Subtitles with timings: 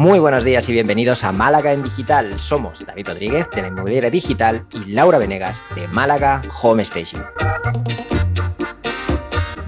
[0.00, 2.40] Muy buenos días y bienvenidos a Málaga en Digital.
[2.40, 7.22] Somos David Rodríguez de la Inmobiliaria Digital y Laura Venegas de Málaga Home Station.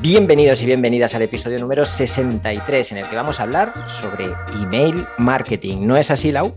[0.00, 4.24] Bienvenidos y bienvenidas al episodio número 63 en el que vamos a hablar sobre
[4.62, 5.86] email marketing.
[5.86, 6.56] ¿No es así, Lau?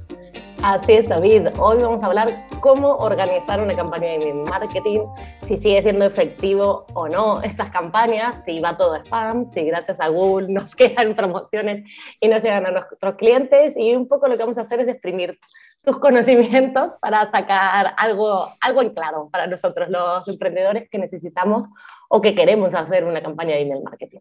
[0.63, 1.47] Así es, David.
[1.59, 2.29] Hoy vamos a hablar
[2.59, 5.01] cómo organizar una campaña de marketing,
[5.43, 10.07] si sigue siendo efectivo o no estas campañas, si va todo spam, si gracias a
[10.07, 11.83] Google nos quedan promociones
[12.19, 13.75] y no llegan a nuestros clientes.
[13.77, 15.39] Y un poco lo que vamos a hacer es exprimir
[15.83, 21.65] tus conocimientos para sacar algo, algo en claro para nosotros, los emprendedores que necesitamos
[22.09, 24.19] o que queremos hacer una campaña de email marketing.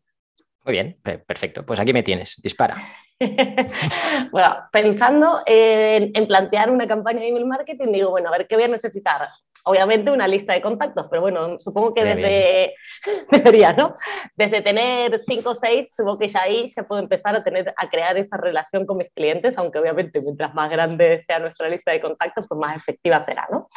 [0.64, 1.64] Muy bien, perfecto.
[1.64, 2.76] Pues aquí me tienes, dispara.
[4.32, 8.56] bueno, pensando en, en, plantear una campaña de email marketing, digo, bueno, a ver qué
[8.56, 9.28] voy a necesitar
[9.64, 12.74] obviamente una lista de contactos, pero bueno, supongo que desde,
[13.30, 13.94] debería, ¿no?
[14.36, 17.88] Desde tener cinco o seis, supongo que ya ahí se puede empezar a, tener, a
[17.88, 22.00] crear esa relación con mis clientes, aunque obviamente mientras más grande sea nuestra lista de
[22.00, 23.68] contactos, pues más efectiva será, ¿no?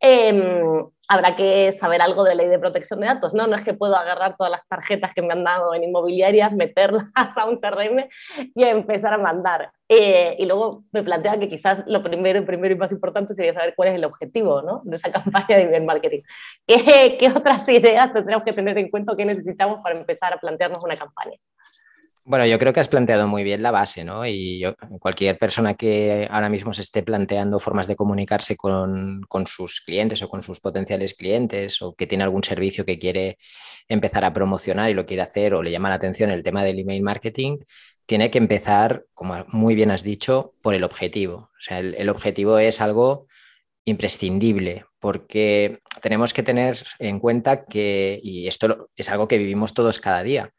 [0.00, 3.46] Em, habrá que saber algo de ley de protección de datos, ¿no?
[3.46, 7.04] No es que puedo agarrar todas las tarjetas que me han dado en inmobiliarias, meterlas
[7.36, 8.08] a un CRM
[8.54, 9.70] y empezar a mandar.
[9.88, 13.74] Eh, y luego me plantea que quizás lo primero, primero y más importante sería saber
[13.76, 14.82] cuál es el objetivo ¿no?
[14.84, 16.22] de esa campaña de email marketing.
[16.66, 20.38] ¿Qué, ¿Qué otras ideas tendremos que tener en cuenta o qué necesitamos para empezar a
[20.38, 21.36] plantearnos una campaña?
[22.28, 24.26] Bueno, yo creo que has planteado muy bien la base, ¿no?
[24.26, 24.64] Y
[24.98, 30.28] cualquier persona que ahora mismo se esté planteando formas de comunicarse con, sus clientes o
[30.28, 33.38] con sus potenciales clientes o que tiene algún servicio que quiere
[33.86, 36.80] empezar a promocionar y lo quiere hacer o le llama la atención el tema del
[36.80, 37.58] email marketing,
[38.06, 41.36] tiene que empezar, como muy bien has dicho, por el objetivo.
[41.36, 43.28] O sea, el objetivo es algo
[43.84, 50.00] imprescindible porque tenemos que tener en cuenta que, y esto es algo que vivimos todos
[50.00, 50.52] cada día,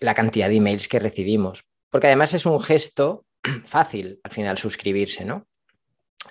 [0.00, 1.64] la cantidad de emails que recibimos.
[1.90, 3.24] Porque además es un gesto
[3.64, 5.46] fácil al final suscribirse, ¿no?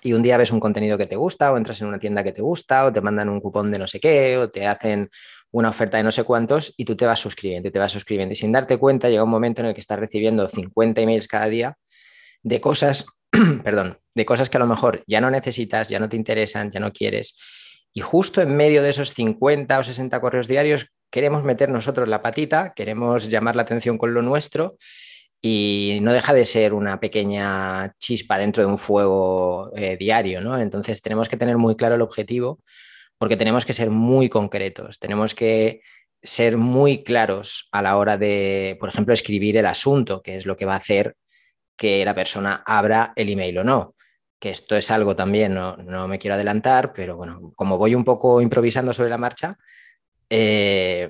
[0.04, 2.32] Y un día ves un contenido que te gusta, o entras en una tienda que
[2.32, 5.10] te gusta, o te mandan un cupón de no sé qué, o te hacen
[5.52, 8.34] una oferta de no sé cuántos, y tú te vas suscribiendo, te vas suscribiendo.
[8.34, 11.48] Y sin darte cuenta, llega un momento en el que estás recibiendo 50 emails cada
[11.48, 11.78] día
[12.44, 13.06] de cosas,
[13.64, 16.80] perdón, de cosas que a lo mejor ya no necesitas, ya no te interesan, ya
[16.80, 17.36] no quieres.
[17.94, 22.22] Y justo en medio de esos 50 o 60 correos diarios queremos meter nosotros la
[22.22, 24.78] patita, queremos llamar la atención con lo nuestro
[25.42, 30.58] y no deja de ser una pequeña chispa dentro de un fuego eh, diario, ¿no?
[30.58, 32.60] Entonces tenemos que tener muy claro el objetivo
[33.18, 35.82] porque tenemos que ser muy concretos, tenemos que
[36.22, 40.56] ser muy claros a la hora de, por ejemplo, escribir el asunto, que es lo
[40.56, 41.16] que va a hacer
[41.76, 43.96] que la persona abra el email o no.
[44.40, 48.04] Que esto es algo también, no, no me quiero adelantar, pero bueno, como voy un
[48.04, 49.58] poco improvisando sobre la marcha,
[50.30, 51.10] eh,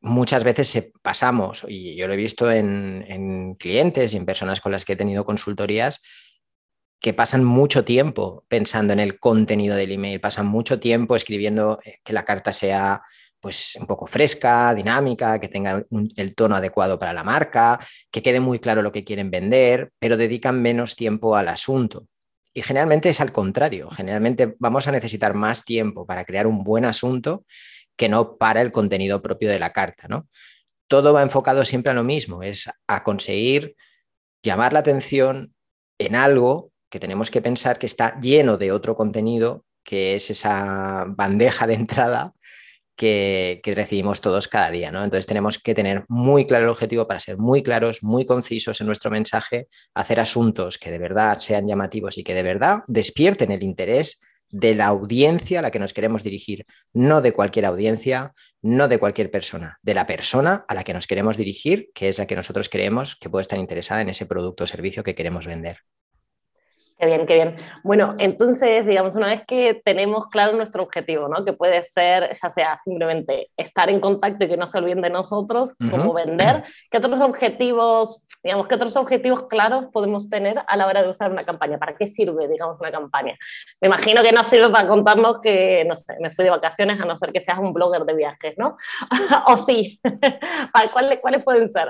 [0.00, 4.84] muchas veces pasamos, y yo lo he visto en, clientes y en personas con las
[4.84, 6.00] que he tenido consultorías,
[7.00, 11.98] que pasan mucho tiempo pensando en el contenido del email, pasan mucho tiempo escribiendo eh,
[12.02, 13.02] que la carta sea
[13.40, 15.84] pues un poco fresca, dinámica, que tenga
[16.16, 17.78] el tono adecuado para la marca,
[18.10, 22.06] que quede muy claro lo que quieren vender, pero dedican menos tiempo al asunto.
[22.54, 26.86] Y generalmente es al contrario, generalmente vamos a necesitar más tiempo para crear un buen
[26.86, 27.44] asunto
[27.96, 30.28] que no para el contenido propio de la carta, ¿no?
[30.88, 33.76] Todo va enfocado siempre a lo mismo, es a conseguir
[34.42, 35.54] llamar la atención
[35.98, 41.04] en algo que tenemos que pensar que está lleno de otro contenido, que es esa
[41.08, 42.34] bandeja de entrada
[42.96, 44.90] que, recibimos todos cada día.
[44.90, 45.02] ¿no?
[45.02, 48.86] Entonces tenemos que tener muy claro el objetivo para ser muy claros, muy concisos en
[48.86, 53.62] nuestro mensaje, hacer asuntos que de verdad sean llamativos y que de verdad despierten el
[53.62, 58.32] interés de la audiencia a la que nos queremos dirigir, no de cualquier audiencia,
[58.62, 62.18] no de cualquier persona, de la persona a la que nos queremos dirigir, que es
[62.18, 65.46] la que nosotros creemos que puede estar interesada en ese producto o servicio que queremos
[65.46, 65.78] vender.
[67.04, 67.56] Qué bien, qué bien.
[67.82, 71.44] Bueno, entonces, digamos, una vez que tenemos claro nuestro objetivo, ¿no?
[71.44, 75.10] Que puede ser, ya sea simplemente estar en contacto y que no se olviden de
[75.10, 80.86] nosotros, como vender, ¿qué otros objetivos, digamos, qué otros objetivos claros podemos tener a la
[80.86, 81.76] hora de usar una campaña?
[81.76, 83.36] ¿Para qué sirve, digamos, una campaña?
[83.82, 87.04] Me imagino que no sirve para contarnos que, no sé, me fui de vacaciones a
[87.04, 88.78] no ser que seas un blogger de viajes, ¿no?
[89.46, 90.00] o sí.
[90.94, 91.88] ¿Cuáles, ¿Cuáles pueden ser?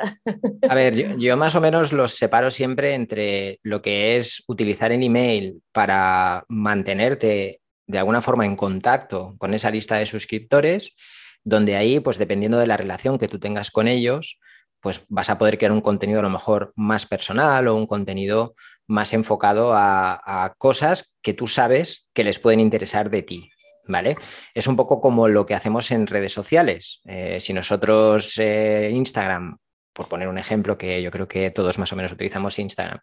[0.69, 4.91] a ver, yo, yo más o menos los separo siempre entre lo que es utilizar
[4.91, 10.95] el email para mantenerte de alguna forma en contacto con esa lista de suscriptores,
[11.43, 14.39] donde ahí, pues dependiendo de la relación que tú tengas con ellos,
[14.81, 18.55] pues vas a poder crear un contenido a lo mejor más personal o un contenido
[18.87, 23.51] más enfocado a, cosas que tú sabes que les pueden interesar de ti.
[23.87, 24.17] ¿Vale?
[24.55, 27.03] Es un poco como lo que hacemos en redes sociales.
[27.05, 29.59] Eh, si nosotros eh, Instagram,
[29.93, 33.01] por poner un ejemplo que yo creo que todos más o menos utilizamos Instagram,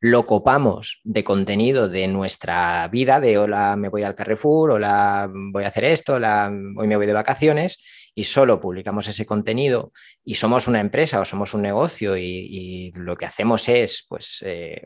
[0.00, 5.64] lo copamos de contenido de nuestra vida, de hola, me voy al Carrefour, hola, voy
[5.64, 7.78] a hacer esto, hola, hoy me voy de vacaciones,
[8.18, 9.92] y solo publicamos ese contenido
[10.24, 14.82] y somos una empresa o somos un negocio y, lo que hacemos es pues, eh,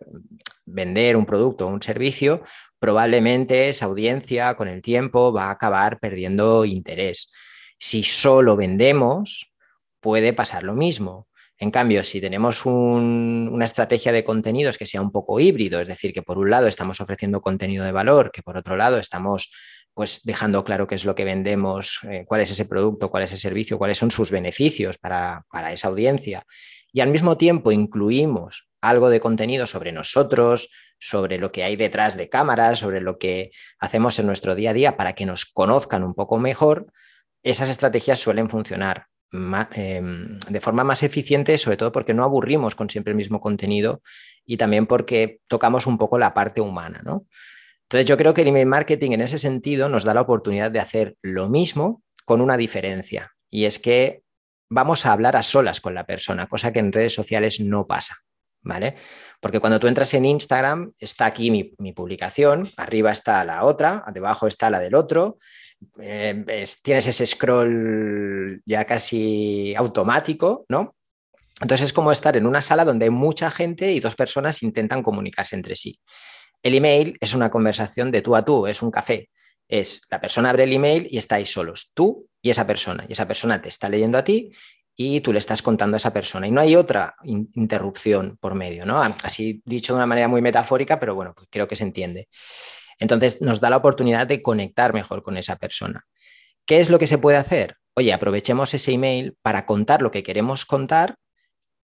[0.66, 2.42] vender un producto o un servicio,
[2.80, 7.30] probablemente esa audiencia con el tiempo va a acabar perdiendo interés.
[7.78, 9.54] Si solo vendemos,
[10.00, 11.28] puede pasar lo mismo.
[11.62, 16.14] En cambio, si tenemos una estrategia de contenidos que sea un poco híbrido, es decir,
[16.14, 19.52] que por un lado estamos ofreciendo contenido de valor, que por otro lado estamos
[19.92, 23.32] pues dejando claro qué es lo que vendemos, eh, cuál es ese producto, cuál es
[23.32, 26.46] ese servicio, cuáles son sus beneficios para, para esa audiencia.
[26.94, 32.16] Y al mismo tiempo incluimos algo de contenido sobre nosotros, sobre lo que hay detrás
[32.16, 36.04] de cámaras, sobre lo que hacemos en nuestro día a día para que nos conozcan
[36.04, 36.90] un poco mejor,
[37.42, 42.90] esas estrategias suelen funcionar em, de forma más eficiente, sobre todo porque no aburrimos con
[42.90, 44.02] siempre el mismo contenido
[44.44, 47.26] y también porque tocamos un poco la parte humana, ¿no?
[47.84, 50.78] Entonces yo creo que el email marketing en ese sentido nos da la oportunidad de
[50.78, 54.22] hacer lo mismo con una diferencia y es que
[54.70, 58.16] vamos a hablar a solas con la persona, cosa que en redes sociales no pasa.
[58.62, 58.94] ¿Vale?
[59.40, 64.46] Porque cuando tú entras en Instagram, está aquí mi, publicación, arriba está la otra, debajo
[64.46, 65.38] está la del otro,
[66.00, 70.96] eh, tienes ese scroll ya casi automático, ¿no?
[71.60, 75.02] Entonces es como estar en una sala donde hay mucha gente y dos personas intentan
[75.02, 76.00] comunicarse entre sí.
[76.62, 79.30] El email es una conversación de tú a tú, es un café.
[79.68, 83.04] Es la persona abre el email y estáis solos, tú y esa persona.
[83.08, 84.50] Y esa persona te está leyendo a ti
[84.96, 86.46] y tú le estás contando a esa persona.
[86.46, 89.00] Y no hay otra interrupción por medio, ¿no?
[89.22, 92.28] Así dicho de una manera muy metafórica, pero bueno, pues creo que se entiende.
[93.00, 96.04] Entonces nos da la oportunidad de conectar mejor con esa persona.
[96.66, 97.76] ¿Qué es lo que se puede hacer?
[97.94, 101.16] Oye, aprovechemos ese email para contar lo que queremos contar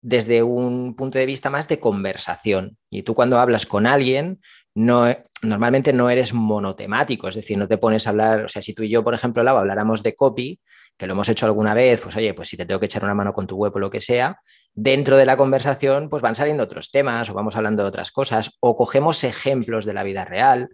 [0.02, 2.78] desde un punto de vista más de conversación.
[2.90, 4.40] Y tú cuando hablas con alguien,
[4.74, 5.08] no,
[5.42, 8.84] normalmente no eres monotemático, es decir, no te pones a hablar, o sea, si tú
[8.84, 10.60] y yo, por ejemplo, Lau, habláramos de copy,
[10.98, 13.14] que lo hemos hecho alguna vez, pues oye, pues si te tengo que echar una
[13.14, 14.40] mano con tu web o lo que sea,
[14.74, 18.58] dentro de la conversación, pues van saliendo otros temas o vamos hablando de otras cosas
[18.60, 20.70] o cogemos ejemplos de la vida real.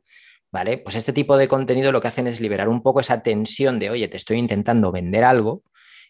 [0.56, 0.78] ¿Vale?
[0.78, 3.90] Pues este tipo de contenido lo que hacen es liberar un poco esa tensión de,
[3.90, 5.64] oye, te estoy intentando vender algo,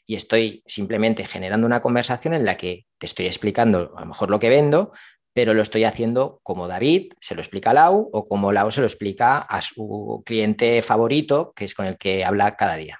[0.06, 4.30] y estoy simplemente generando una conversación en la que te estoy explicando a lo mejor
[4.30, 4.92] lo que vendo,
[5.34, 8.82] pero lo estoy haciendo como David se lo explica a Lau o como Lau se
[8.82, 13.00] lo explica a su cliente favorito, que es con el que habla cada día.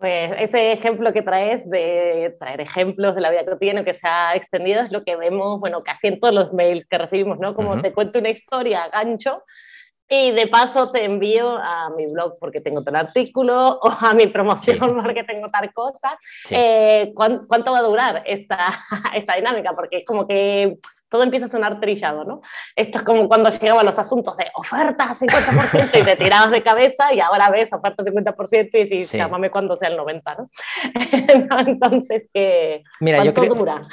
[0.00, 4.34] Pues ese ejemplo que traes de traer ejemplos de la vida cotidiana que se ha
[4.34, 7.54] extendido es lo que vemos, bueno, casi en todos los mails que recibimos, ¿no?
[7.54, 9.44] Como te cuento una historia, gancho,
[10.08, 14.26] y de paso te envío a mi blog porque tengo tal artículo o a mi
[14.26, 16.18] promoción porque tengo tal cosa.
[16.50, 18.58] Eh, ¿cuánto, va a durar esta,
[19.14, 19.74] esta dinámica?
[19.74, 20.78] Porque es como que
[21.08, 22.42] todo empieza a sonar trillado, ¿no?
[22.76, 27.12] Esto es como cuando llegaban los asuntos de oferta 50% y te tirabas de cabeza
[27.14, 30.36] y ahora ves oferta 50% y dices, llámame cuando sea el 90,
[31.50, 31.58] ¿no?
[31.60, 33.88] Entonces, ¿qué, Mira, ¿cuánto yo creo, dura?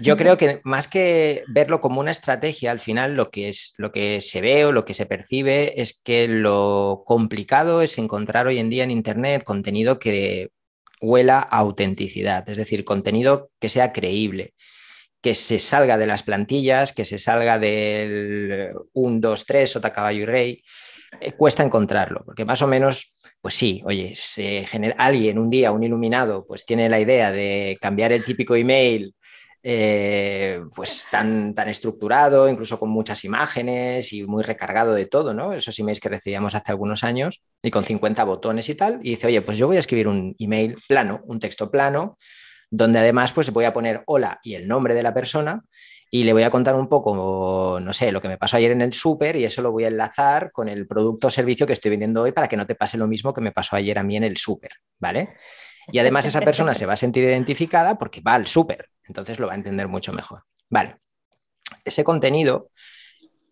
[0.00, 3.92] Yo creo que más que verlo como una estrategia, al final lo que, es, lo
[3.92, 8.58] que se ve o lo que se percibe es que lo complicado es encontrar hoy
[8.58, 10.50] en día en Internet contenido que
[11.00, 14.54] huela a autenticidad, es decir, contenido que sea creíble
[15.20, 20.22] que se salga de las plantillas, que se salga del 1, 2, 3, sota, caballo
[20.22, 20.62] y rey,
[21.20, 25.72] eh, cuesta encontrarlo, porque más o menos, pues sí, oye, se genera, alguien un día,
[25.72, 29.14] un iluminado, pues tiene la idea de cambiar el típico email
[29.68, 35.52] eh, pues tan, tan estructurado, incluso con muchas imágenes y muy recargado de todo, ¿no?
[35.52, 39.26] Esos emails que recibíamos hace algunos años y con 50 botones y tal, y dice,
[39.26, 42.16] oye, pues yo voy a escribir un email plano, un texto plano,
[42.70, 45.62] donde además pues voy a poner hola y el nombre de la persona
[46.10, 48.80] y le voy a contar un poco, no sé, lo que me pasó ayer en
[48.80, 51.90] el súper y eso lo voy a enlazar con el producto o servicio que estoy
[51.90, 54.16] vendiendo hoy para que no te pase lo mismo que me pasó ayer a mí
[54.16, 54.70] en el súper,
[55.00, 55.34] ¿vale?
[55.88, 59.46] Y además esa persona se va a sentir identificada porque va al súper, entonces lo
[59.46, 60.44] va a entender mucho mejor.
[60.68, 60.96] Vale.
[61.84, 62.70] Ese contenido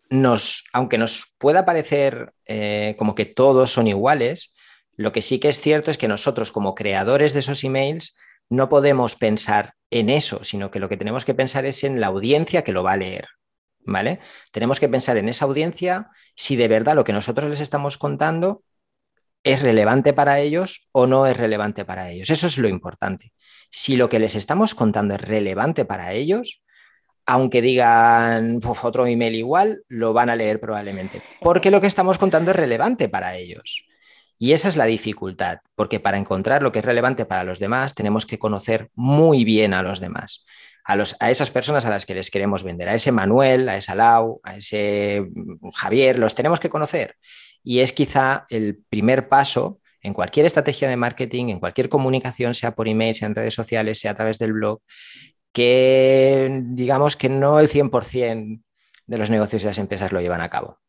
[0.09, 4.53] nos, aunque nos pueda parecer eh, como que todos son iguales,
[4.95, 8.15] lo que sí que es cierto es que nosotros como creadores de esos emails
[8.49, 12.07] no podemos pensar en eso, sino que lo que tenemos que pensar es en la
[12.07, 13.27] audiencia que lo va a leer.
[13.87, 14.19] ¿Vale?
[14.51, 18.63] Tenemos que pensar en esa audiencia si de verdad lo que nosotros les estamos contando
[19.43, 22.31] es relevante para ellos o no es relevante para ellos.
[22.31, 23.31] Eso es lo importante.
[23.69, 26.63] Si lo que les estamos contando es relevante para ellos,
[27.27, 32.51] aunque digan otro email igual, lo van a leer probablemente, porque lo que estamos contando
[32.51, 33.84] es relevante para ellos.
[34.37, 37.95] Y esa es la dificultad, porque para encontrar lo que es relevante para los demás
[37.95, 40.45] tenemos que conocer muy bien a los demás,
[40.85, 44.41] a, esas personas a las que les queremos vender, a ese Manuel, a ese Lau,
[44.43, 45.25] a ese
[45.73, 47.15] Javier, los tenemos que conocer.
[47.63, 52.75] Y es quizá el primer paso en cualquier estrategia de marketing, en cualquier comunicación, sea
[52.75, 54.81] por email, sea en redes sociales, sea a través del blog,
[55.51, 58.61] que digamos que no el 100%
[59.07, 60.79] de los negocios y las empresas lo llevan a cabo.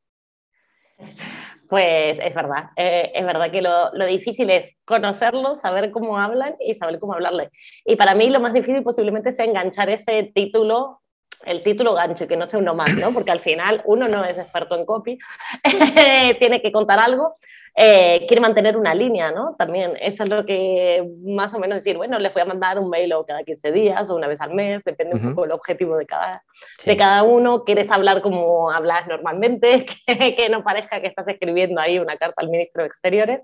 [1.68, 6.54] Pues es verdad, eh, es verdad que lo, lo, difícil es conocerlos, saber cómo hablan
[6.60, 7.50] y saber cómo hablarles.
[7.84, 11.00] Y para mí lo más difícil posiblemente sea enganchar ese título,
[11.44, 13.12] el título gancho, y que no sea uno más, ¿no?
[13.12, 15.18] Porque al final uno no es experto en copy,
[16.38, 17.34] tiene que contar algo,
[17.78, 19.54] eh, quiere mantener una línea, ¿no?
[19.58, 22.88] También eso es lo que más o menos decir, bueno, les voy a mandar un
[22.88, 25.96] mail o cada 15 días o una vez al mes, depende un poco del objetivo
[25.98, 26.42] de cada,
[26.84, 27.64] de cada uno.
[27.64, 32.40] Quieres hablar como hablas normalmente, que, que no parezca que estás escribiendo ahí una carta
[32.40, 33.42] al ministro de Exteriores.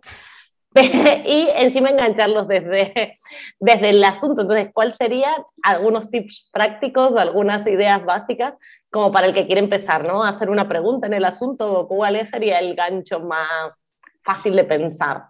[1.26, 3.14] y encima engancharlos desde,
[3.60, 4.42] desde el asunto.
[4.42, 8.54] Entonces, ¿cuáles serían algunos tips prácticos o algunas ideas básicas
[8.90, 10.22] como para el que quiere empezar, ¿no?
[10.22, 15.24] A hacer una pregunta en el asunto, ¿cuál sería el gancho más fácil de pensar.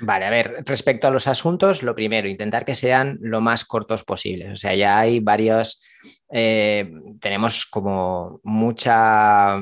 [0.00, 4.04] Vale, a ver, respecto a los asuntos, lo primero, intentar que sean lo más cortos
[4.04, 4.52] posibles.
[4.52, 5.82] O sea, ya hay varios,
[6.30, 9.58] eh, tenemos como mucha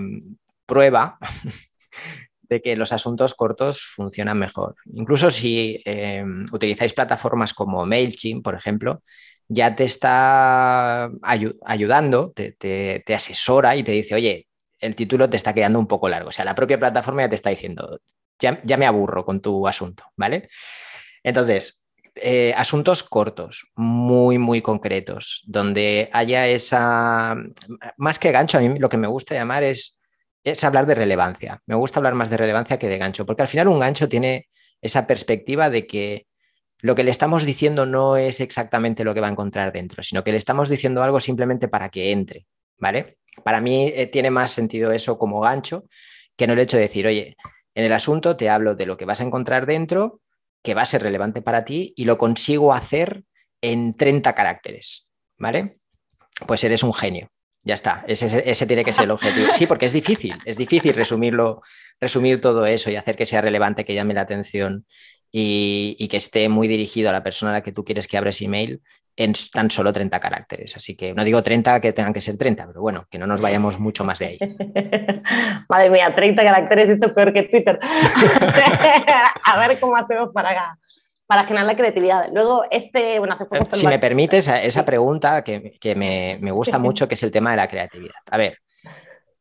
[0.66, 1.18] prueba
[2.48, 4.74] de que los asuntos cortos funcionan mejor.
[4.92, 9.02] Incluso si eh, utilizáis plataformas como MailChimp, por ejemplo,
[9.48, 14.48] ya te está ayudando, te, asesora y te dice, oye,
[14.78, 16.28] el título te está quedando un poco largo.
[16.28, 18.00] O sea, la propia plataforma ya te está diciendo,
[18.38, 20.48] ya, me aburro con tu asunto, ¿vale?
[21.22, 21.84] Entonces,
[22.16, 27.36] eh, asuntos cortos, muy, muy concretos, donde haya esa,
[27.96, 29.98] más que gancho, a mí lo que me gusta llamar es,
[30.44, 31.62] es hablar de relevancia.
[31.66, 34.48] Me gusta hablar más de relevancia que de gancho, porque al final un gancho tiene
[34.80, 36.26] esa perspectiva de que
[36.80, 40.22] lo que le estamos diciendo no es exactamente lo que va a encontrar dentro, sino
[40.22, 42.46] que le estamos diciendo algo simplemente para que entre,
[42.78, 43.16] ¿vale?
[43.42, 45.84] Para mí eh, tiene más sentido eso como gancho
[46.36, 47.36] que no el hecho de decir, oye,
[47.74, 50.20] en el asunto te hablo de lo que vas a encontrar dentro,
[50.62, 53.24] que va a ser relevante para ti y lo consigo hacer
[53.60, 55.78] en 30 caracteres, ¿vale?
[56.46, 57.28] Pues eres un genio.
[57.64, 59.54] Ya está, ese, tiene que ser el objetivo.
[59.54, 61.62] Sí, porque es difícil, es difícil resumirlo,
[61.98, 64.84] resumir todo eso y hacer que sea relevante, que llame la atención
[65.32, 68.42] y, que esté muy dirigido a la persona a la que tú quieres que abres
[68.42, 68.82] email
[69.16, 70.76] en tan solo 30 caracteres.
[70.76, 73.40] Así que no digo 30 que tengan que ser 30, pero bueno, que no nos
[73.40, 74.38] vayamos mucho más de ahí.
[75.68, 77.78] Madre mía, 30 caracteres, esto es peor que Twitter.
[79.44, 80.76] a ver cómo hacemos para,
[81.34, 82.28] para generar la creatividad.
[82.32, 83.74] Luego, este, bueno, hace poco...
[83.74, 87.50] Si me permites, esa pregunta que, que me, me, gusta mucho, que es el tema
[87.50, 88.14] de la creatividad.
[88.30, 88.58] A ver,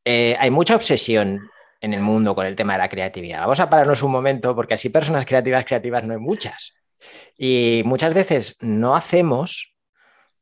[0.03, 3.41] eh, hay mucha obsesión en el mundo con el tema de la creatividad.
[3.41, 6.73] Vamos a pararnos un momento porque así personas creativas, creativas no hay muchas.
[7.37, 9.75] Y muchas veces no hacemos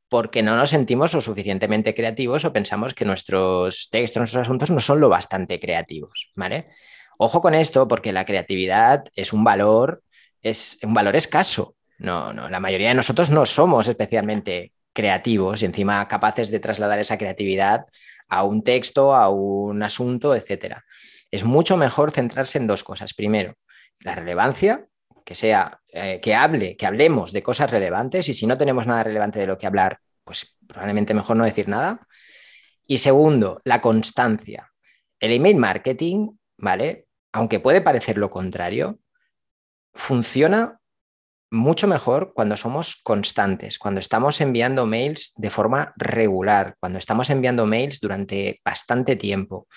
[0.08, 4.80] porque no nos sentimos lo suficientemente creativos o pensamos que nuestros textos, nuestros asuntos no
[4.80, 6.70] son lo bastante creativos, ¿vale?
[7.18, 10.02] Ojo con esto porque la creatividad es un valor,
[10.42, 11.76] es un valor escaso.
[12.00, 17.00] No, no, la mayoría de nosotros no somos especialmente creativos y encima capaces de trasladar
[17.00, 17.86] esa creatividad
[18.28, 20.84] a un texto, a un asunto, etcétera
[21.32, 23.14] es mucho mejor centrarse en dos cosas.
[23.14, 23.56] Primero,
[24.02, 24.86] la relevancia,
[25.26, 29.04] que sea, eh, que hable, que hablemos de cosas relevantes y si no tenemos nada
[29.04, 32.06] relevante de lo que hablar, pues probablemente mejor no decir nada.
[32.86, 34.70] Y segundo, la constancia.
[35.20, 37.08] El email marketing, ¿vale?
[37.32, 39.00] Aunque puede parecer lo contrario,
[39.94, 40.80] funciona
[41.52, 47.66] mucho mejor cuando somos constantes, cuando estamos enviando mails de forma regular, cuando estamos enviando
[47.66, 49.68] mails durante bastante tiempo,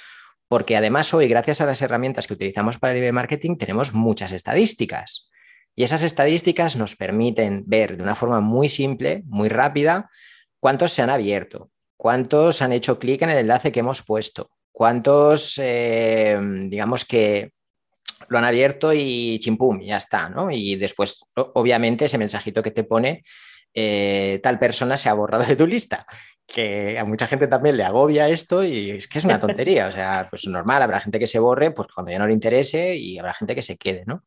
[0.49, 4.31] porque además hoy, gracias a las herramientas que utilizamos para el email marketing, tenemos muchas
[4.31, 5.31] estadísticas.
[5.75, 10.09] Y esas estadísticas nos permiten ver de una forma muy simple, muy rápida,
[10.61, 15.59] cuántos se han abierto, cuántos han hecho clic en el enlace que hemos puesto, cuántos,
[15.59, 17.54] eh, digamos que
[18.29, 20.51] lo han abierto y chimpum, ya está, ¿no?
[20.51, 23.23] Y después, obviamente, ese mensajito que te pone,
[23.73, 26.07] eh, tal persona se ha borrado de tu lista
[26.47, 29.93] que a mucha gente también le agobia esto y es que es una tontería, o
[29.93, 33.19] sea, pues normal, habrá gente que se borre pues cuando ya no le interese y
[33.19, 34.25] habrá gente que se quede, ¿no?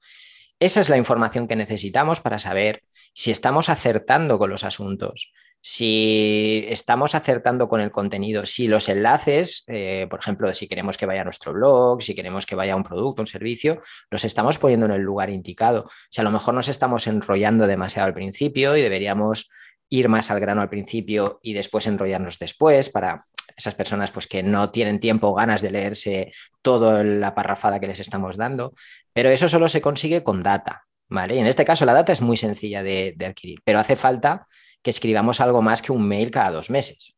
[0.60, 6.66] Esa es la información que necesitamos para saber si estamos acertando con los asuntos, si
[6.70, 11.22] estamos acertando con el contenido, si los enlaces, eh, por ejemplo, si queremos que vaya
[11.22, 14.86] a nuestro blog, si queremos que vaya a un producto, un servicio, los estamos poniendo
[14.86, 15.90] en el lugar indicado.
[16.10, 19.50] Si a lo mejor nos estamos enrollando demasiado al principio y deberíamos
[19.90, 24.44] ir más al grano al principio y después enrollarnos después para esas personas pues que
[24.44, 28.74] no tienen tiempo o ganas de leerse toda la parrafada que les estamos dando,
[29.14, 31.36] pero eso solo se consigue con data, ¿vale?
[31.36, 34.46] Y en este caso la data es muy sencilla de, de adquirir, pero hace falta
[34.88, 37.17] que escribamos algo más que un mail cada dos meses.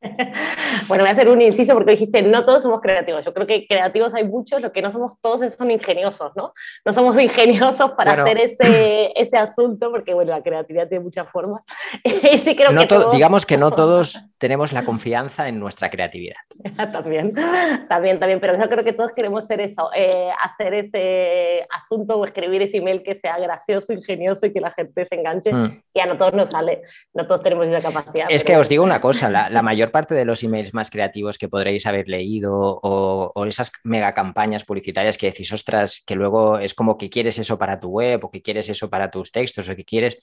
[0.88, 3.24] Bueno, voy a hacer un inciso porque dijiste, no todos somos creativos.
[3.24, 6.52] Yo creo que creativos hay muchos, lo que no somos todos son ingeniosos, ¿no?
[6.84, 11.62] No somos ingeniosos para hacer ese, ese asunto, porque bueno, la creatividad tiene muchas formas.
[12.44, 16.36] sí creo que digamos que no todos tenemos la confianza en nuestra creatividad.
[16.92, 17.34] también,
[17.88, 22.24] también, también, pero yo creo que todos queremos ser eso, eh, hacer ese asunto o
[22.24, 25.52] escribir ese email que sea gracioso, ingenioso y que la gente se enganche.
[25.52, 25.82] Mm.
[25.92, 26.82] Y a no todos nos sale,
[27.14, 28.26] no todos tenemos esa capacidad.
[28.30, 31.38] Es que os digo una cosa, la, la mayor parte de los emails más creativos
[31.38, 36.74] que podréis haber leído o, esas mega campañas publicitarias que decís, ostras, que luego es
[36.74, 39.76] como que quieres eso para tu web o que quieres eso para tus textos o
[39.76, 40.18] que quieres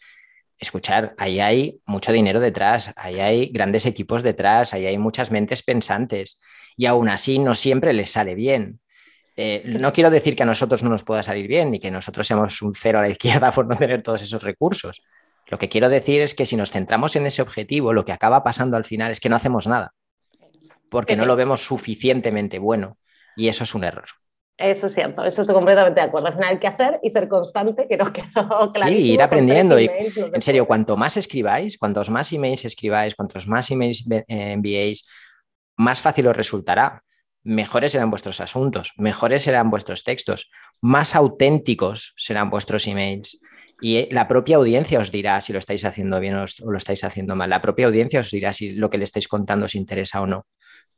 [0.57, 5.63] escuchar, ahí hay mucho dinero detrás, ahí hay grandes equipos detrás, ahí hay muchas mentes
[5.63, 6.41] pensantes
[6.77, 8.79] y aún así no siempre les sale bien.
[9.37, 12.25] Eh, no quiero decir que a nosotros no nos pueda salir bien ni que nosotros
[12.25, 15.01] seamos un cero a la izquierda por no tener todos esos recursos,
[15.47, 18.43] lo que quiero decir es que si nos centramos en ese objetivo, lo que acaba
[18.43, 19.93] pasando al final es que no hacemos nada,
[20.89, 22.97] porque no lo vemos suficientemente bueno
[23.35, 24.05] y eso es un error.
[24.57, 26.27] Eso es cierto, eso estoy completamente de acuerdo.
[26.27, 28.91] Al final hay que hacer y ser constante, que no quedó claro.
[28.91, 29.79] Sí, ir aprendiendo.
[29.79, 29.89] Y,
[30.33, 35.07] en serio, cuanto más escribáis, cuantos más emails escribáis, cuantos más emails eh, enviéis,
[35.75, 37.03] más fácil os resultará.
[37.43, 40.49] Mejores serán vuestros asuntos, mejores serán vuestros textos,
[40.81, 43.39] más auténticos serán vuestros emails.
[43.81, 47.03] Y eh, la propia audiencia os dirá si lo estáis haciendo bien o lo estáis
[47.03, 47.49] haciendo mal.
[47.49, 50.45] La propia audiencia os dirá si lo que le estáis contando os interesa o no.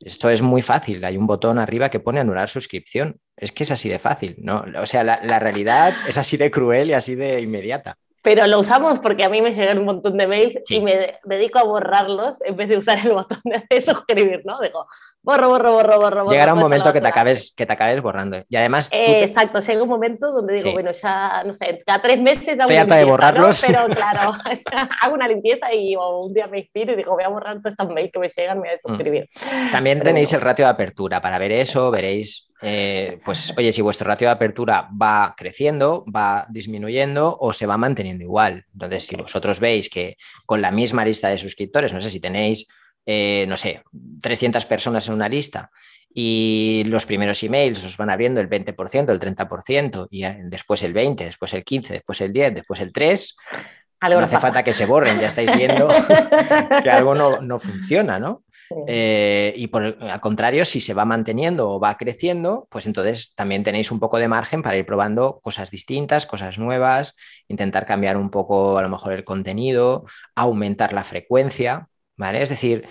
[0.00, 1.04] Esto es muy fácil.
[1.04, 3.18] Hay un botón arriba que pone anular suscripción.
[3.36, 4.64] Es que es así de fácil, ¿no?
[4.80, 8.60] O sea, la, la realidad es así de cruel y así de inmediata pero lo
[8.60, 12.36] usamos porque a mí me llegan un montón de mails y me dedico a borrarlos
[12.44, 14.60] en vez de usar el botón de suscribir, ¿no?
[14.60, 14.86] Digo,
[15.28, 16.30] borro, borro, borro, borro.
[16.30, 18.42] Llegará un momento que te, acabes, que te acabes borrando.
[18.48, 18.88] Y además.
[18.92, 22.76] Exacto, llega un momento donde digo, bueno, ya, no sé, cada tres meses hago Estoy
[22.76, 23.62] harta de borrarlos.
[23.66, 24.32] Pero claro,
[25.02, 27.88] hago una limpieza y un día me inspiro y digo, voy a borrar todos estos
[27.90, 28.88] mails que me llegan, me voy a mm.
[28.88, 29.28] suscribir.
[29.70, 31.20] También tenéis el ratio de apertura.
[31.20, 36.46] Para ver eso, veréis, eh, pues, oye, si vuestro ratio de apertura va creciendo, va
[36.48, 38.64] disminuyendo o se va manteniendo igual.
[38.72, 42.66] Entonces, si vosotros veis que con la misma lista de suscriptores, no sé si tenéis
[43.10, 43.82] eh, no sé,
[44.20, 45.70] 300 personas en una lista
[46.12, 50.92] y los primeros emails os van abriendo el 20%, el 30% y eh, después el
[50.92, 53.34] 20%, después el 15%, después el 10%, después el 3%.
[54.10, 55.88] no hace falta que se borren, ya estáis viendo
[56.82, 58.44] que algo no, funciona, ¿no?
[58.86, 63.64] Eh, y por al contrario, si se va manteniendo o va creciendo, pues entonces también
[63.64, 67.16] tenéis un poco de margen para ir probando cosas distintas, cosas nuevas,
[67.48, 72.42] intentar cambiar un poco a lo mejor el contenido, aumentar la frecuencia, ¿vale?
[72.42, 72.86] Es decir,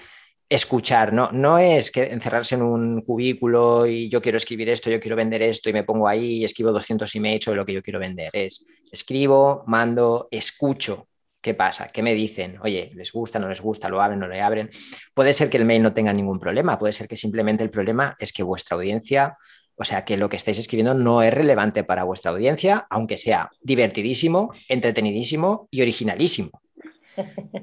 [0.49, 4.99] escuchar, no, no es que encerrarse en un cubículo y yo quiero escribir esto, yo
[4.99, 7.83] quiero vender esto y me pongo ahí y escribo 200 emails sobre lo que yo
[7.83, 8.29] quiero vender.
[8.33, 11.07] Es escribo, mando, escucho.
[11.39, 11.87] ¿Qué pasa?
[11.87, 12.57] ¿Qué me dicen?
[12.61, 13.87] Oye, ¿les gusta, no les gusta?
[13.89, 14.69] ¿Lo abren, no le abren?
[15.13, 18.15] Puede ser que el mail no tenga ningún problema, puede ser que simplemente el problema
[18.19, 19.37] es que vuestra audiencia,
[19.75, 23.49] o sea, que lo que estáis escribiendo no es relevante para vuestra audiencia, aunque sea
[23.61, 26.61] divertidísimo, entretenidísimo y originalísimo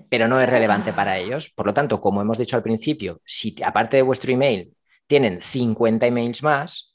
[0.08, 1.50] pero no es relevante para ellos.
[1.54, 4.74] Por lo tanto, como hemos dicho al principio, si aparte de vuestro email
[5.06, 6.94] tienen 50 emails más,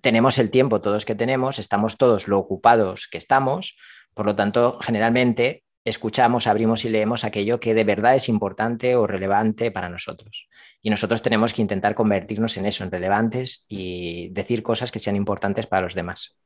[0.00, 3.76] tenemos el tiempo todos que tenemos, estamos todos lo ocupados que estamos,
[4.14, 9.06] por lo tanto, generalmente escuchamos, abrimos y leemos aquello que de verdad es importante o
[9.06, 10.48] relevante para nosotros.
[10.82, 15.16] Y nosotros tenemos que intentar convertirnos en eso, en relevantes y decir cosas que sean
[15.16, 16.36] importantes para los demás.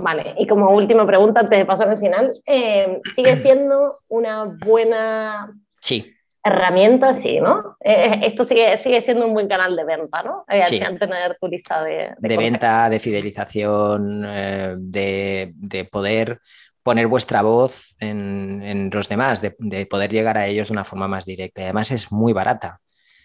[0.00, 5.52] Vale, y como última pregunta antes de pasar al final, eh, ¿sigue siendo una buena
[5.80, 6.14] sí.
[6.44, 7.14] herramienta?
[7.14, 7.76] Sí, ¿no?
[7.80, 10.44] Eh, esto sigue, sigue siendo un buen canal de venta, ¿no?
[10.48, 10.78] Eh, sí.
[10.78, 12.10] tener tu lista de...
[12.16, 16.38] De, venta, de fidelización, de, de, poder
[16.84, 20.84] poner vuestra voz en, en los demás, de, de, poder llegar a ellos de una
[20.84, 21.62] forma más directa.
[21.62, 22.80] Y además es muy barata.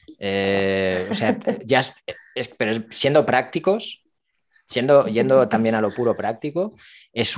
[0.09, 1.83] o sea, ya
[2.33, 4.02] es, pero siendo prácticos,
[4.67, 6.73] Siendo, yendo también a lo puro práctico,
[7.11, 7.35] es,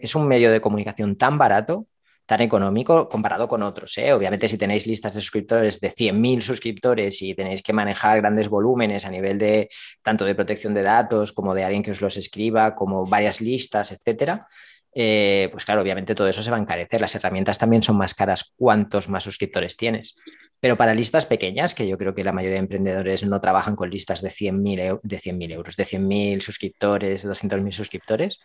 [0.00, 1.86] es un medio de comunicación tan barato,
[2.26, 3.98] tan económico comparado con otros.
[3.98, 4.12] ¿eh?
[4.12, 9.04] Obviamente, si tenéis listas de suscriptores de 100.000 suscriptores y tenéis que manejar grandes volúmenes
[9.04, 9.68] a nivel de
[10.02, 13.92] tanto de protección de datos como de alguien que os los escriba, como varias listas,
[13.92, 14.46] etcétera,
[14.94, 17.00] eh, pues claro, obviamente todo eso se va a encarecer.
[17.00, 20.16] Las herramientas también son más caras cuantos más suscriptores tienes.
[20.62, 23.90] Pero para listas pequeñas, que yo creo que la mayoría de emprendedores no trabajan con
[23.90, 28.38] listas de 100.000 de 100 euros, de 100.000 suscriptores, de 200.000 suscriptores,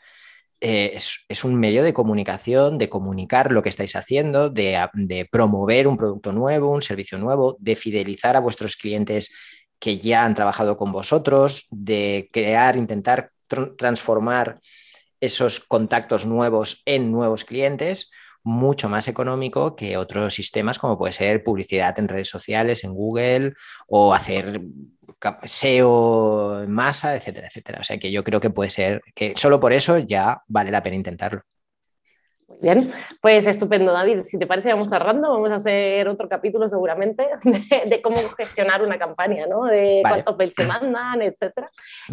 [0.60, 0.98] eh,
[1.30, 6.32] es, un medio de comunicación, de comunicar lo que estáis haciendo, de, promover un producto
[6.32, 9.36] nuevo, un servicio nuevo, de fidelizar a vuestros clientes
[9.78, 13.30] que ya han trabajado con vosotros, de crear, intentar
[13.78, 14.60] transformar
[15.22, 18.10] esos contactos nuevos en nuevos clientes
[18.48, 23.54] mucho más económico que otros sistemas como puede ser publicidad en redes sociales, en Google
[23.88, 24.62] o hacer
[25.44, 27.80] SEO en masa, etcétera, etcétera.
[27.82, 30.82] O sea que yo creo que puede ser que solo por eso ya vale la
[30.82, 31.42] pena intentarlo.
[32.60, 32.92] Muy bien,
[33.22, 34.24] pues estupendo, David.
[34.24, 35.30] Si te parece, vamos cerrando.
[35.30, 39.66] Vamos a hacer otro capítulo seguramente de, cómo gestionar una campaña, ¿no?
[39.66, 41.70] De cuántos mails se mandan, etcétera.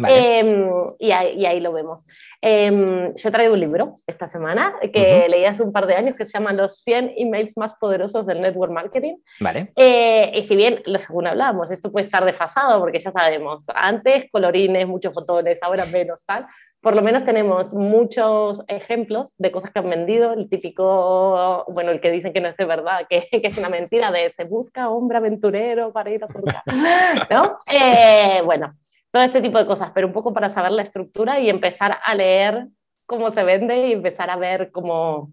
[0.07, 2.05] Em, y, ahí, lo vemos.
[2.41, 6.15] Em, yo he traído un libro esta semana que leí hace un par de años
[6.15, 9.15] que se llama Los 100 emails más poderosos del network marketing.
[9.39, 9.71] Vale.
[9.75, 14.87] Eh, y si bien, según hablábamos, esto puede estar desfasado porque ya sabemos, antes colorines,
[14.87, 16.45] muchos fotones, ahora menos tal
[16.85, 21.99] por lo menos tenemos muchos ejemplos de cosas que han vendido, el típico, bueno, el
[21.99, 24.91] que dicen que no es de verdad, que, que es una mentira de se busca
[24.91, 26.37] hombre aventurero para ir a su
[27.31, 27.57] ¿no?
[27.65, 28.75] Eh, bueno,
[29.09, 32.13] todo este tipo de cosas, pero un poco para saber la estructura y empezar a
[32.13, 32.67] leer
[33.07, 35.31] cómo se vende y empezar a ver cómo,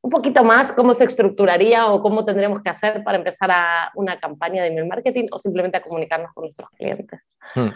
[0.00, 4.20] un poquito más cómo se estructuraría o cómo tendremos que hacer para empezar a una
[4.20, 7.20] campaña de email marketing o simplemente a comunicarnos con nuestros clientes.
[7.56, 7.70] Hmm.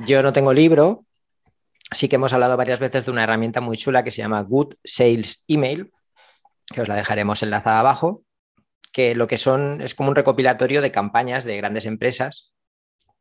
[0.00, 1.06] Yo no tengo libro,
[1.92, 4.74] sí que hemos hablado varias veces de una herramienta muy chula que se llama Good
[4.84, 5.92] Sales Email,
[6.72, 8.24] que os la dejaremos enlazada abajo,
[8.92, 12.54] que lo que son es como un recopilatorio de campañas de grandes empresas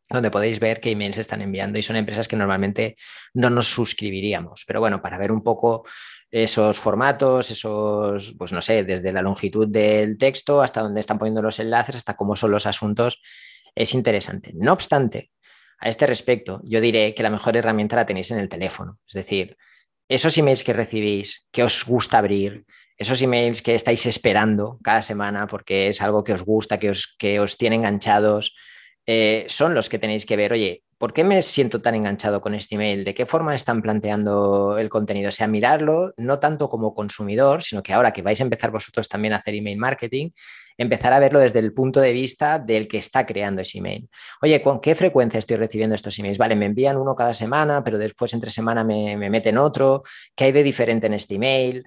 [0.10, 2.95] donde podéis ver qué emails están enviando y son empresas que normalmente
[3.34, 4.63] no nos suscribiríamos.
[4.67, 5.86] Pero bueno, para ver un poco
[6.30, 11.41] esos formatos, esos, pues no sé, desde la longitud del texto hasta dónde están poniendo
[11.41, 13.21] los enlaces, hasta cómo son los asuntos,
[13.73, 14.52] es interesante.
[14.56, 15.32] No obstante,
[15.79, 18.99] a este respecto, yo diré que la mejor herramienta la tenéis en el teléfono.
[19.07, 19.57] Es decir,
[20.07, 22.65] esos emails que recibís, que os gusta abrir,
[22.97, 27.15] esos emails que estáis esperando cada semana porque es algo que os gusta, que os,
[27.17, 28.55] que os tiene enganchados,
[29.05, 32.53] eh, son los que tenéis que ver, oye, ¿por qué me siento tan enganchado con
[32.53, 33.03] este email?
[33.03, 35.29] ¿De qué forma están planteando el contenido?
[35.29, 39.09] O sea, mirarlo no tanto como consumidor, sino que ahora que vais a empezar vosotros
[39.09, 40.29] también a hacer email marketing,
[40.77, 44.09] empezar a verlo desde el punto de vista del que está creando ese email.
[44.41, 46.38] Oye, ¿con qué frecuencia estoy recibiendo estos emails?
[46.38, 50.01] Vale, me envían uno cada semana, pero después entre semana me, me meten otro.
[50.36, 51.86] ¿Qué hay de diferente en este email?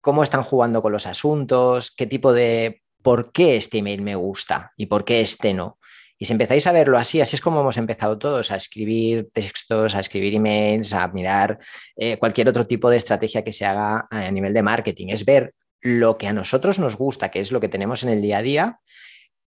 [0.00, 1.90] ¿Cómo están jugando con los asuntos?
[1.90, 2.82] ¿Qué tipo de...
[3.02, 5.78] ¿Por qué este email me gusta y por qué este no?
[6.18, 9.94] Y si empezáis a verlo así, así es como hemos empezado todos, a escribir textos,
[9.94, 11.58] a escribir emails, a mirar
[11.96, 15.08] eh, cualquier otro tipo de estrategia que se haga a nivel de marketing.
[15.10, 18.22] Es ver lo que a nosotros nos gusta, que es lo que tenemos en el
[18.22, 18.80] día a día,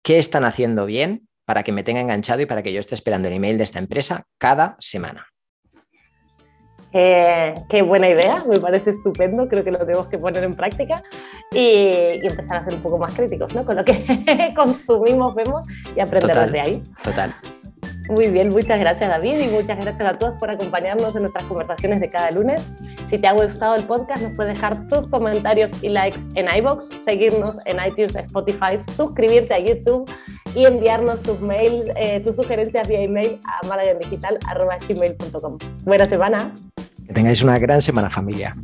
[0.03, 3.29] qué están haciendo bien para que me tenga enganchado y para que yo esté esperando
[3.29, 5.27] el email de esta empresa cada semana.
[6.93, 11.03] Eh, qué buena idea, me parece estupendo, creo que lo tenemos que poner en práctica
[11.53, 13.64] y, empezar a ser un poco más críticos ¿no?
[13.64, 15.64] con lo que consumimos, vemos
[15.95, 16.83] y aprender desde ahí.
[17.03, 17.35] Total.
[18.11, 22.01] Muy bien, muchas gracias David y muchas gracias a todos por acompañarnos en nuestras conversaciones
[22.01, 22.68] de cada lunes.
[23.09, 26.88] Si te ha gustado el podcast, nos puedes dejar tus comentarios y likes en iBox,
[27.05, 30.11] seguirnos en iTunes, Spotify, suscribirte a YouTube
[30.57, 35.59] y enviarnos tus mails, eh, tus sugerencias vía email a malagendigital.gmail.com.
[35.85, 36.51] Buena semana.
[37.07, 38.57] Que tengáis una gran semana familia.